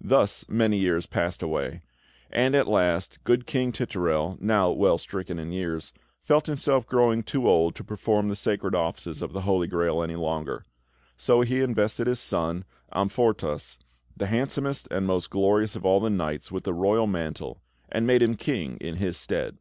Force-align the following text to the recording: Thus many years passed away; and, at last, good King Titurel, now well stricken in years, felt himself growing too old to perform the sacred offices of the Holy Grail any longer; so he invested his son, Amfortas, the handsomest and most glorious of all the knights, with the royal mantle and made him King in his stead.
Thus 0.00 0.48
many 0.48 0.78
years 0.78 1.04
passed 1.04 1.42
away; 1.42 1.82
and, 2.30 2.54
at 2.54 2.66
last, 2.66 3.22
good 3.22 3.44
King 3.46 3.70
Titurel, 3.70 4.38
now 4.40 4.70
well 4.70 4.96
stricken 4.96 5.38
in 5.38 5.52
years, 5.52 5.92
felt 6.24 6.46
himself 6.46 6.86
growing 6.86 7.22
too 7.22 7.46
old 7.46 7.74
to 7.74 7.84
perform 7.84 8.28
the 8.30 8.34
sacred 8.34 8.74
offices 8.74 9.20
of 9.20 9.34
the 9.34 9.42
Holy 9.42 9.66
Grail 9.66 10.02
any 10.02 10.16
longer; 10.16 10.64
so 11.18 11.42
he 11.42 11.60
invested 11.60 12.06
his 12.06 12.18
son, 12.18 12.64
Amfortas, 12.94 13.78
the 14.16 14.28
handsomest 14.28 14.88
and 14.90 15.06
most 15.06 15.28
glorious 15.28 15.76
of 15.76 15.84
all 15.84 16.00
the 16.00 16.08
knights, 16.08 16.50
with 16.50 16.64
the 16.64 16.72
royal 16.72 17.06
mantle 17.06 17.60
and 17.90 18.06
made 18.06 18.22
him 18.22 18.36
King 18.36 18.78
in 18.80 18.96
his 18.96 19.18
stead. 19.18 19.58